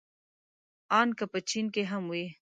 ان 0.99 1.07
که 1.17 1.25
په 1.31 1.39
چين 1.49 1.65
کې 1.73 1.83
هم 1.91 2.03
وي. 2.11 2.25